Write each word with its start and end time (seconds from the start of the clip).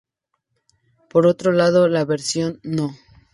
Por 1.11 1.27
otro 1.27 1.51
lado, 1.51 1.87
La 1.87 2.05
versión 2.05 2.59
No. 2.63 2.89